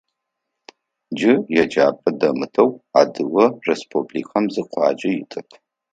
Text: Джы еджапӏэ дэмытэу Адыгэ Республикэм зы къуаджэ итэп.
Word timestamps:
Джы 1.15 1.33
еджапӏэ 1.61 2.11
дэмытэу 2.19 2.69
Адыгэ 2.99 3.45
Республикэм 3.67 4.45
зы 4.53 4.63
къуаджэ 4.71 5.09
итэп. 5.21 5.49